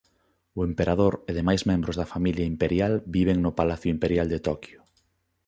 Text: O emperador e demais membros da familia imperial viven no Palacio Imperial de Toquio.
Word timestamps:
O 0.57 0.59
emperador 0.69 1.13
e 1.29 1.31
demais 1.39 1.61
membros 1.71 1.95
da 1.99 2.09
familia 2.13 2.49
imperial 2.53 2.93
viven 3.15 3.37
no 3.41 3.55
Palacio 3.59 3.93
Imperial 3.95 4.27
de 4.33 4.39
Toquio. 4.47 4.79